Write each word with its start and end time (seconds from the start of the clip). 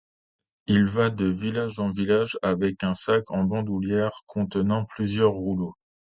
Il 0.65 0.85
va 0.85 1.11
de 1.11 1.27
villages 1.27 1.77
en 1.77 1.91
villages 1.91 2.35
avec 2.41 2.83
un 2.83 2.95
sac 2.95 3.29
en 3.29 3.43
bandoulière 3.43 4.23
contenant 4.25 4.83
plusieurs 4.85 5.33
rouleaux. 5.33 5.75